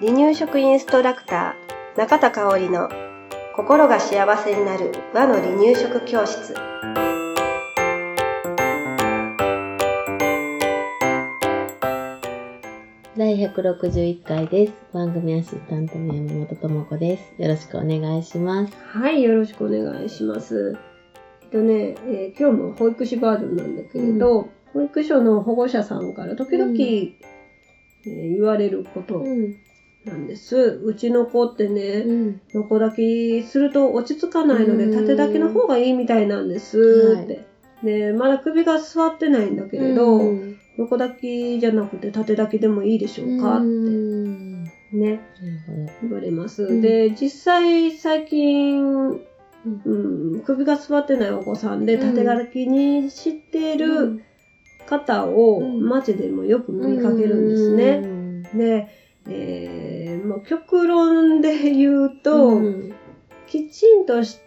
[0.00, 2.88] 離乳食インストラクター中田香織の
[3.54, 6.54] 心が幸せになる和の離乳食教室
[13.20, 14.72] 第161回です。
[14.94, 17.42] 番組アシスタントの山本智子です。
[17.42, 18.72] よろしくお願いします。
[18.94, 20.78] はいよろしくお願いします
[21.42, 26.80] えっとね、えー今日も保育士バージョンなんだけれど、保育所の保護者さんから時々、うん。
[26.80, 29.54] えー言われることん。
[30.04, 32.40] なんです、うちの子ってね、うん。
[32.54, 34.92] 横抱きすると落ち着かないのでうん。
[34.92, 37.18] 縦抱きの方がいいみたいなんです。
[37.22, 37.44] って、
[37.84, 40.56] でまだ首が座ってないんだけれど、うん。
[40.78, 43.58] 横抱きじゃなくて縦抱きでもいいでしょうか？
[43.58, 45.20] ってねる
[46.02, 46.80] 言われます、うん。
[46.80, 49.20] で実際最近。
[49.84, 52.14] うん、首が座ってないお子さんでうん。
[52.14, 54.22] 縦抱きにしてる
[54.90, 55.88] 方をうん。
[55.88, 58.02] 街でもよく見かけるんですね、
[58.54, 58.88] で、
[59.28, 62.92] えーもう極論で言うと、うん。
[63.46, 64.38] きちんとし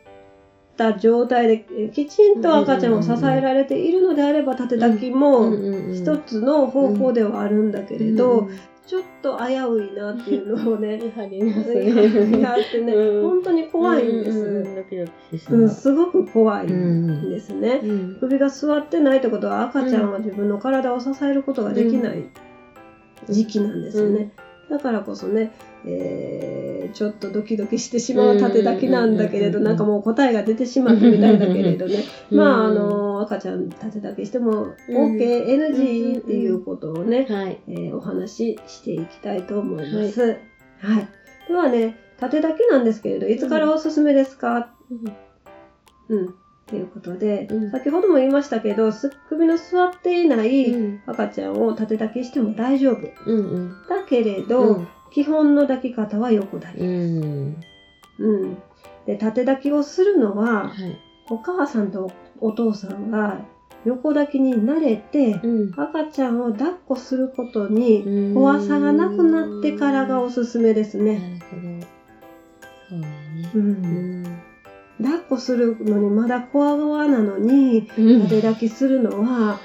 [0.75, 5.51] た状態で、えきちんと赤ちゃんを支えられているのであれば、縦抱きも
[5.93, 8.49] 一つの方法ではあるんだけれど、
[8.85, 15.51] ちょっと危ういなっていうのをね、 やはりますやってね、うん本当に怖いんです。
[15.51, 15.69] うん。
[15.69, 17.79] すごく怖いんですね。
[17.81, 22.25] うん首が座ってないってことは赤ちゃんは自分の体を支えることができない
[23.29, 24.31] 時期なんですよね。
[24.69, 25.53] だからこそね、
[25.85, 26.62] えー
[26.93, 37.59] ちょっとドキドキしてしまう縦抱きなんだけれど、うんなんかもう答えが出てしまったみたいだけれどね、うんまああの赤ちゃん縦抱きしても OK、NG っていうことをね、はい。
[37.67, 40.37] えーお話ししていきたいと思います。
[40.79, 41.07] はい。
[41.47, 44.73] ではね、縦抱きなんですけれど、いつからおすすめですか、
[46.09, 46.35] うん。
[46.65, 52.99] ということで、うん先ほども言いましたけど、す首の座っていないうん赤ちゃんを縦抱きしても大丈夫。
[53.25, 53.69] うんうん。
[53.89, 56.79] だけれど、基本の抱き方は横抱き。
[56.79, 57.57] うん。
[58.19, 58.57] うん。
[59.05, 60.97] で、縦抱きをするのは、はい。
[61.29, 62.11] お母さんと
[62.41, 63.39] お父さんが
[63.85, 65.73] 横抱きに慣れて、うん。
[65.75, 71.13] 赤ちゃんを抱っこすることに怖さがなくなってからがおすすめですなね。
[71.13, 71.87] るほど。
[72.89, 73.51] そうだね。
[73.53, 74.23] う、うんん。
[75.01, 79.57] 抱っこするのにまだ怖がなのに、縦抱きするのは、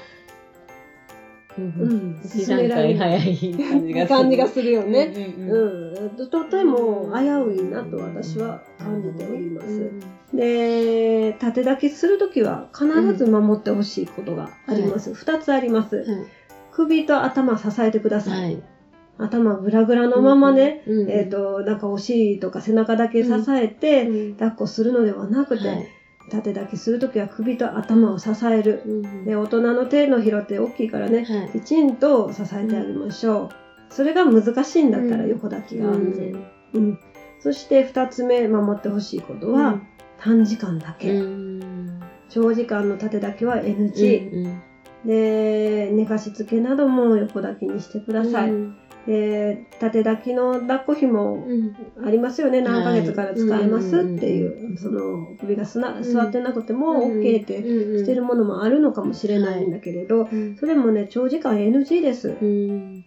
[1.57, 1.61] う。
[1.61, 4.71] うんん、一段階早い感じがする。
[4.71, 5.05] よね。
[5.05, 9.67] うんとても危ういなと私は感じております。
[9.67, 9.99] うん
[10.33, 15.13] で、縦抱きするときは必ず守ってほしいことがあります。
[15.13, 16.05] 二、つあります。
[16.71, 18.43] 首と頭支えてください。
[18.43, 18.63] はい。
[19.17, 25.87] 頭グラグラのままね、うんえっ、、と、なんかお尻とか背中だけ支えて、うん抱っこするのではなくて、はい
[26.29, 28.83] 縦抱きするときは首と頭を支える。
[28.85, 33.49] うんで、大人の手のひらって大きいからね、はいきちんと支えてあげましょう。
[33.89, 36.45] それが難しいんだったらうん横抱きが安全。
[36.73, 36.99] うん
[37.41, 39.81] そして二つ目守ってほしいことは、
[40.19, 41.11] 短時間だけ。
[41.11, 44.31] うん長時間の縦抱きは NG。
[44.31, 44.61] うん
[45.05, 48.51] で、寝かしつけなども横抱きにしてください。
[48.51, 48.77] うん
[49.07, 51.75] で、縦抱きの抱っこ紐うん。
[52.05, 52.61] ありますよね。
[52.61, 62.35] 何ヶ月から使えますはいっていう、その首がすなうん座ってなくても OK ってしてるものもあるのかもしれないんだけれど、うんそれもね、長時間 NG です。
[62.41, 63.05] うん。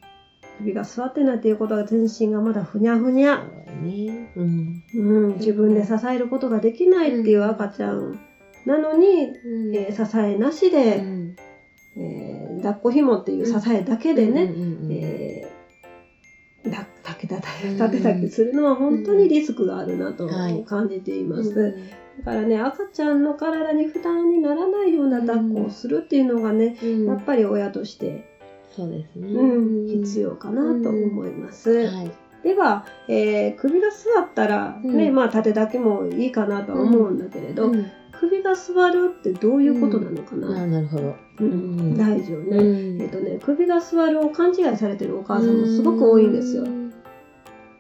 [0.59, 3.43] 首が座ってないっていうことは全身がまだふにゃふにゃ。
[3.83, 4.33] ね。
[4.37, 4.83] うん。
[4.95, 8.19] うん、自分で支えることができないっていう赤ちゃん。
[8.67, 9.75] なのに、うん。
[9.75, 11.35] えー支えなしうで、ん。
[11.97, 14.93] えー抱っこ紐っていう支えだけでね、うんうん。
[14.93, 15.22] えー
[16.71, 20.65] だ竹だ縦抱きするのは本当にリスクがあるなとはい。
[20.65, 21.51] 感じています。
[21.51, 27.07] うんだからね、赤ちゃんの体に負担にならないような抱っこをするっていうのがね、うん。
[27.07, 28.29] やっぱり親として、
[28.77, 29.29] そうですね。
[29.29, 31.87] うん、必要かなと思います。
[31.87, 32.11] はい。
[32.43, 35.15] では、えー首が座ったら、ね、うん。
[35.15, 37.91] まあ縦抱きもいいかなとは思うんだけれど、うん
[38.23, 41.17] 首が座るってどういうことなのかあな、なるほど。
[41.41, 41.51] うん。
[41.51, 41.99] うん。
[41.99, 42.57] 大事よね。
[42.57, 42.63] う
[42.99, 43.03] ん。
[43.03, 46.63] えっ、とね、首が座るを勘違いされてるお母さんもすごく多いんですよ。
[46.63, 46.93] うん。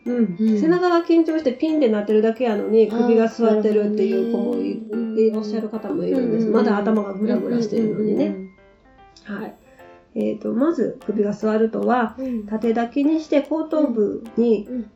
[0.05, 0.61] うん。
[0.61, 6.47] 背中が緊張してピンってなってるだけやのに首が座ってるっていう子もいうんておっしゃる方もいるんです。
[6.47, 6.53] うん。
[6.53, 8.35] まだ頭がグラグラしてるのにね。
[9.23, 9.55] はい。
[10.17, 12.47] えっ、と、まず首が座るとは、うん。
[12.47, 14.91] 縦抱きにして後頭部にうん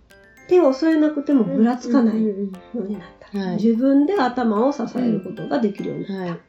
[0.49, 3.39] 手を添えなくてもぐらつかないうんようんうになった。
[3.39, 6.31] はい自分で頭を支えることができるようになった。
[6.33, 6.41] はい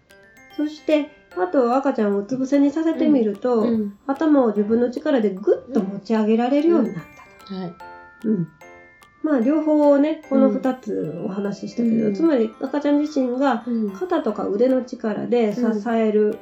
[0.57, 7.03] そして、あと赤ちゃんをうつ伏せにさせてみると、うん頭を自分の力でぐっと持ち上げられるようになっ
[7.47, 7.55] たと。
[7.55, 7.73] はい
[8.25, 8.47] うん。
[9.21, 16.39] まあ、両方ね、この2つお話ししたけど、うんつまり赤ちゃん自身がうん肩とか腕の力で支える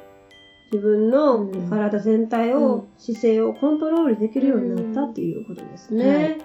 [0.72, 6.16] 自分の体全体を、うん姿勢をコントロールできるようになったっていうことですね。
[6.16, 6.38] はい。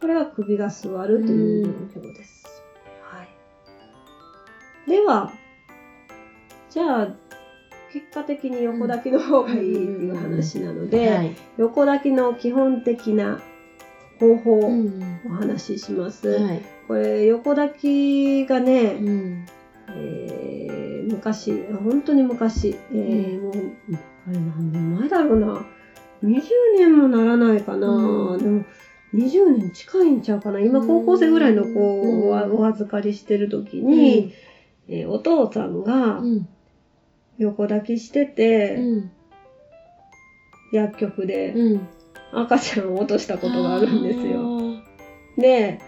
[0.00, 1.64] これは首が座るという
[1.94, 2.62] 状況です。
[3.02, 4.90] はい。
[4.90, 5.32] では、
[6.70, 7.08] じゃあ、
[7.92, 11.36] 結果的に横抱きの方がいいっていう話なので、はい。
[11.56, 13.40] 横抱きの基本的な
[14.20, 16.28] 方法をうんお話しします。
[16.28, 16.62] はい。
[16.86, 19.46] これ、横抱きがね、うん。
[19.88, 23.52] えー昔、本当に昔、えーもう、
[24.28, 25.64] あれ何年前だろうな。
[26.22, 26.42] 20
[26.78, 27.88] 年もならないかな。
[27.88, 28.64] うんでも、
[29.14, 30.60] 20年近いんちゃうかな。
[30.60, 34.32] 今、高校生ぐらいの子をうんお預かりしてる時に、
[34.88, 36.48] えーお父さんがうん。
[37.38, 39.10] 横抱きしてて、うん。
[40.72, 41.88] 薬局でうん。
[42.32, 44.24] 赤ちゃんを落としたことがあるんですよ。
[44.24, 44.82] よ。
[45.38, 45.78] で、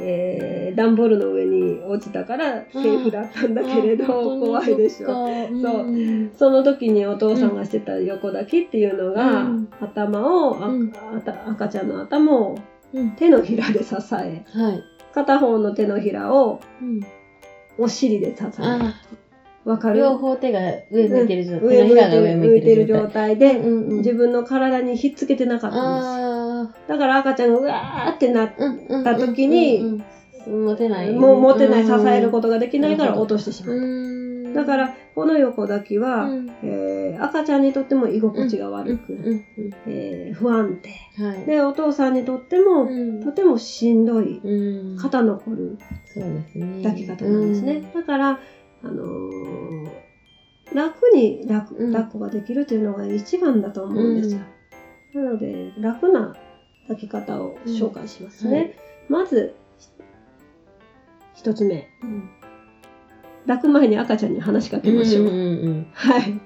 [0.00, 5.08] えー、段ボールの上に落ちたからセーフだったんだけれど、怖いでしょ。
[5.10, 5.26] ょ。
[5.62, 6.32] そううん。
[6.36, 12.58] その時にお父さんがしてた横抱きっていうのが、うん頭を、あうんあた赤ちゃんの頭を
[12.92, 13.10] うん。
[13.12, 14.82] 手のひらで支え、はい。
[15.14, 17.00] 片方の手のひらをうん。
[17.78, 18.64] お尻で支え
[19.64, 20.00] わかる？
[20.00, 20.60] 両方手が
[20.90, 21.68] 上向いてる状態。
[21.68, 23.60] 上向いて手のひらが上向向いてる状状態で、態。
[23.60, 23.96] うんうん。
[23.98, 26.33] 自分の体にひっつけてなかったんあです。
[26.88, 28.50] だから赤ちゃんがうわーってなっ。
[29.04, 30.02] た時に
[30.46, 31.12] 持てない。
[31.12, 33.76] もう持てない、支えることとができないから落としてしまう。
[33.76, 33.80] う
[34.50, 34.54] ん。
[34.54, 39.42] だから、この横抱きは、うん、えー赤ちゃんにとっても居心地が悪く、
[39.86, 41.46] えー不安定。
[41.46, 44.98] で、お父さんにとっても、うんとてもしんどい、うん。
[44.98, 45.78] 肩の凝る。
[46.82, 47.82] 抱き方なんですね。
[47.94, 48.38] だから、
[48.82, 49.88] あのー
[50.72, 54.40] 楽に抱っこができるというのが一番だと思うんですよ。
[55.14, 56.34] なので、楽な
[56.88, 58.76] 抱き方を紹介しますね。
[59.08, 59.54] まず、
[61.34, 61.88] 一つ目。
[62.02, 62.30] うん。
[63.46, 65.24] 抱く前に赤ちゃんに話しかけましょう。
[65.24, 65.40] うんうんう
[65.70, 66.40] んはい。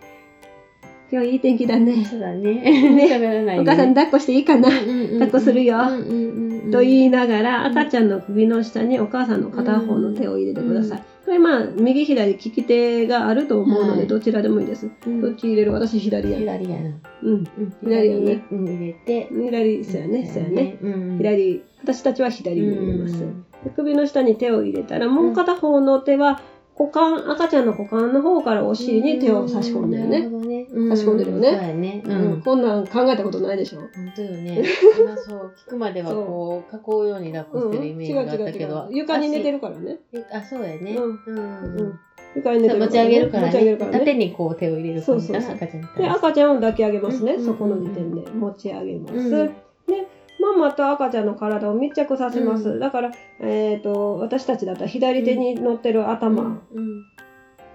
[1.10, 1.84] 今日いい天気だうん。
[1.84, 2.04] ね。
[2.04, 2.54] そうだね。
[2.54, 6.70] ね喋らないお母さん抱っこしていいかな、抱っこするようんうんうんうん。
[6.70, 10.98] と言いながら、赤ちゃんの首の下にお母さんの片方の手を入れてください。
[10.98, 14.90] これまあ、右左利き手があると思うので、はいどちらでもいいです。
[15.06, 15.72] うんどっち入れる？
[15.72, 16.38] 私左や。
[16.38, 16.90] 左やな。
[17.22, 17.34] うん。
[17.34, 17.46] うん
[17.82, 18.44] 左やね。
[18.50, 19.28] うん入れて。
[19.30, 20.30] 左、そうやね。
[20.32, 20.78] そうやね。。
[20.82, 21.18] うん。
[21.18, 23.14] 左、私たちは左に入れます。
[23.22, 26.40] うんで首の下に手を入れたら、もう片方の手は、
[26.78, 30.20] 股間、赤ちゃんの股間の方からお尻に手を差し込んでるね。
[30.20, 30.66] なるほどね。
[30.90, 32.02] 差し込んでるよねそうやね。
[32.06, 32.42] んん。
[32.42, 33.80] こんなん考えたことないでしょ。
[33.80, 34.62] 本当よね。
[34.96, 38.86] 今そう、聞くまではこう、囲うように抱っこしてるイメージがあったけど。
[38.90, 39.98] 床に寝てるからね。
[40.12, 40.36] 足。
[40.36, 40.96] あ、そうやね。
[40.96, 41.98] うんうん。
[42.36, 43.76] 床に寝てる持ち上げるからね。
[43.76, 46.08] 縦にこう手を入れるそうそう赤ちゃんで。
[46.08, 47.32] 赤ちゃんを抱き上げますね。
[47.32, 49.14] うんそこの時点で持ち上げます。
[49.14, 49.50] うん
[49.88, 50.06] で、
[50.38, 52.68] ママと赤ちゃんの体を密着させます。
[52.68, 57.04] うんだから、えっ、と、私たちだったら左手に乗ってる頭うん。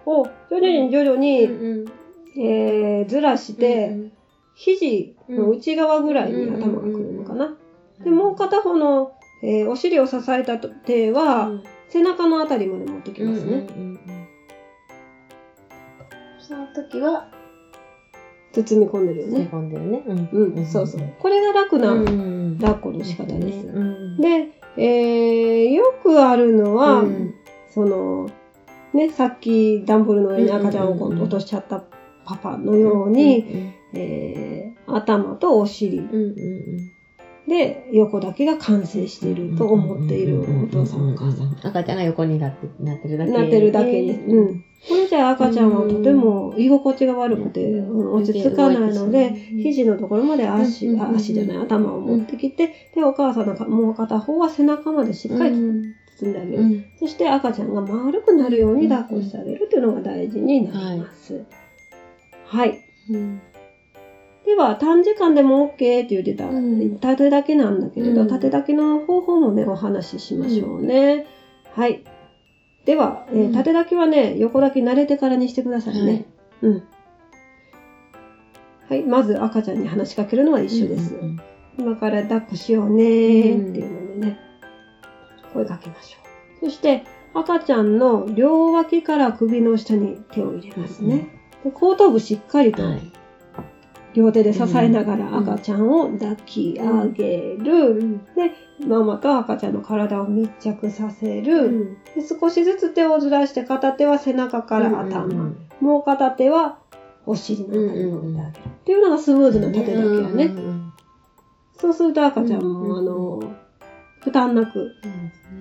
[0.06, 1.86] を徐々に徐々に、うん。
[2.36, 4.12] えーずらして、
[4.56, 7.56] 肘の内側ぐらいにうん頭が来るのかな。
[8.04, 9.14] で、もう片方の、
[9.44, 11.52] えーお尻を支えた手は、
[11.90, 13.52] 背中のあたりまで持ってきますね。
[13.52, 13.94] うんうんうん
[16.40, 17.30] その時は、
[18.54, 19.50] 包み込んでるよ吸いね。
[19.52, 20.04] 込んでるね。
[20.06, 20.54] うん。
[20.58, 21.02] うん、そうそう。
[21.20, 22.58] これが楽なうん。
[22.62, 23.68] 抱っこの仕方です。
[23.68, 24.18] うん。
[24.22, 24.48] で、
[24.78, 27.34] えーよくあるのは、うん。
[27.70, 28.30] その、
[28.94, 31.82] ね、さっきダンボールの上に赤ちゃんを落としちゃった
[32.26, 33.44] パパのように、
[33.94, 36.00] えー頭とお尻。
[36.00, 36.92] うんうんうん
[37.48, 41.58] で横だけが完成していると思っているお父さんお母さん。
[41.62, 44.14] 赤ちゃんが横になってなってるだけなってるだけで。
[44.14, 44.64] うん。
[44.88, 49.32] これじゃ赤ちゃんはとても居心地が悪くて、落ち着かないので、
[49.62, 55.56] 肘のところまで足、足じゃない、頭を持ってきて、で、お母さんのかもう片方は背中までしっかり
[56.20, 56.84] 包んであげる。
[57.00, 61.42] そして赤ちゃんが丸くなるように抱っこしてあげるというのが大事になります。
[62.46, 62.74] はい。
[64.46, 71.26] うんでは、短時間でも OK って言ってた、うん縦だけなんだけれど、うん縦だけの方法もね、お話ししましょうね。
[71.72, 72.04] はい。
[72.86, 76.26] では、えーうん縦だけはね、横だけ慣れてからにしてくださいね。
[76.62, 76.84] うん。
[78.90, 79.04] はい。
[79.04, 81.16] まず赤ちゃんに話しかけるのは一緒です。
[81.16, 81.40] うん
[81.76, 84.38] 今から抱っこしようねーっていうのでね、
[85.54, 86.18] 声かけましょ
[86.62, 86.70] う。
[86.70, 91.28] そして、赤ちゃんの両脇から首の下に手を入れますね。
[91.64, 93.02] で後頭部しっかりとはい
[94.14, 98.20] 両手で支えながらうん赤ちゃんを抱き上げる。
[98.36, 98.52] で、
[98.86, 101.98] ママと赤ちゃんの体を密着させる。
[102.16, 105.54] で少しずつ手をずらして片手は背中から頭。
[105.80, 106.80] もう片手は
[107.26, 108.64] お尻のあたりに置いてあげる。
[108.66, 110.52] っていうのがスムーズな縦だけやね。
[111.76, 113.42] そうすると赤ちゃんも、あの、
[114.22, 114.92] 負担なく、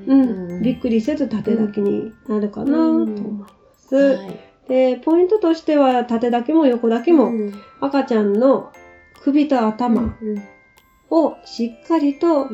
[0.07, 3.97] うん、びっくりせず縦だけになるかなと思います。
[3.97, 7.31] はいで、えー、ポイントとしては縦だけも横だけも、
[7.81, 8.73] 赤ちゃんの
[9.23, 10.17] 首と頭
[11.11, 12.49] をしっかりと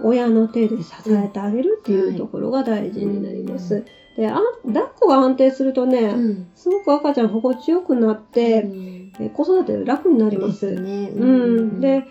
[0.00, 3.84] 親の手で支えてあげるっていうところが大事になります。
[4.16, 10.70] であ抱っこが安定するとね、うん、すごく赤ちゃん心地よくなって、うん、え子育て楽になります。
[10.70, 12.04] ね、うん、で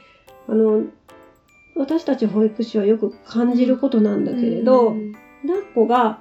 [0.50, 0.84] あの
[1.78, 4.94] 私たち保育士はよく感じることなんだけれど、
[5.44, 6.20] 抱っこが、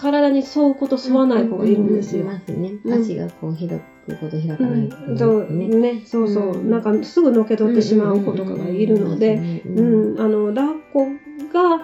[0.00, 2.24] 体に沿う子と沿わない子がいるんですよ。
[2.24, 2.72] ますね。
[2.90, 4.88] 足がこう開くこと開かない。
[4.88, 6.02] ことそうね。
[6.06, 6.64] そうそう。
[6.64, 11.06] なんかすぐのけ取ってしまう子とかがいるので、うん、あの、抱っこ
[11.52, 11.82] が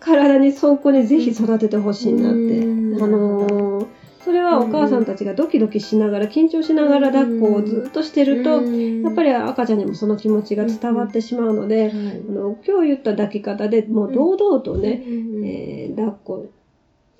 [0.00, 2.74] 体に沿う子にぜひ育ててほしいなって。
[3.02, 3.88] あの
[4.24, 16.46] それはお母さんたちがドキドキしながら、緊張しながら抱っこをずっとしてると、やっぱり赤ちゃんにもその気持ちが伝わってしまうので、あの今日言った抱き方でもう堂々とね、えー、抱っこ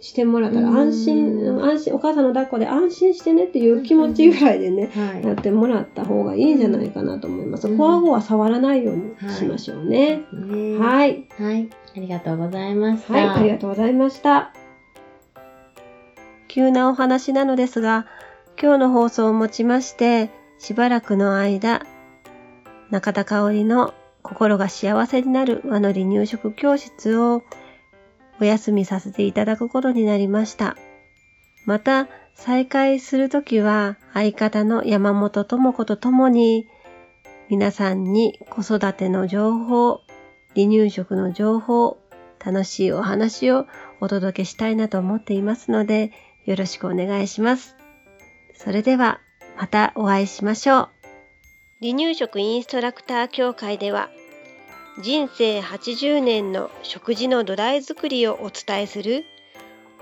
[0.04, 7.68] してもらったら安心、安心、お母さんの抱っこで安心してねっていう気持ちぐらいでね、はい、やってもらった方がいいんじゃないかなと思います。
[7.68, 10.25] フォアゴは触らないようにしましょうね。
[10.78, 11.26] はい。
[11.38, 11.70] はい。
[11.96, 13.14] ありがとうございました。
[13.14, 14.52] はい、ありがとうございました。
[16.49, 18.06] 急なお話なのですが、
[18.61, 21.80] 今日の放送をもちまして、しばらくの間、
[22.90, 27.42] 中田香織の心が幸せになる和の離乳食教室を
[28.41, 30.76] お休みさせていただくことになりました。
[31.67, 36.67] また、再開するときは相方の山本智子と共に
[37.49, 40.00] 皆さんに子育ての情報、
[40.55, 41.99] 離乳食の情報、
[42.45, 43.67] 楽しいお話を
[44.00, 46.12] お届けしたいなと思っていますので、
[46.45, 47.76] よろしくお願いします。
[48.55, 49.21] それでは、
[49.57, 50.88] またお会いしましょう。
[51.81, 54.11] 離乳食インストラクター協会では、
[55.03, 59.25] 人生80年の食事の土台作りをお伝えする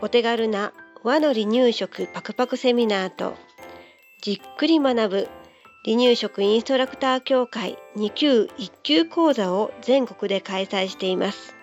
[0.02, 3.34] お手軽な和の離乳食パクパクセミナーと
[4.20, 5.28] じっくり学ぶ
[5.86, 11.54] 離乳食インストラクター協会2級1級講座を全国で開催しています。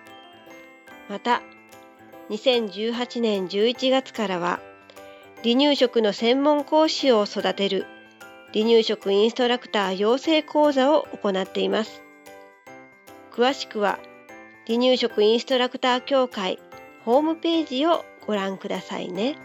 [1.08, 1.42] また、
[2.32, 4.60] 2018年11月からは
[5.44, 7.86] 離乳食の専門講師を育てる
[8.54, 12.02] 離乳食インストラクター養成講座を行っています。
[13.32, 14.00] 詳しくは
[14.68, 16.60] 離乳食インストラクター協会
[17.06, 19.36] ホームページをご覧くださいね。